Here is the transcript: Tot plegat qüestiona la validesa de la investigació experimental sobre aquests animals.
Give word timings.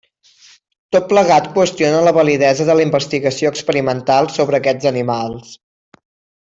Tot 0.95 1.03
plegat 1.11 1.49
qüestiona 1.57 1.99
la 2.07 2.15
validesa 2.19 2.67
de 2.71 2.77
la 2.81 2.85
investigació 2.89 3.55
experimental 3.55 4.35
sobre 4.39 4.61
aquests 4.63 4.93
animals. 4.97 5.57